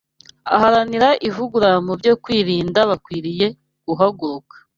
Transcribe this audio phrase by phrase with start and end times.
[0.55, 3.47] Abaharanira ivugurura mu byo kwirinda bakwiriye
[3.87, 4.55] gukanguka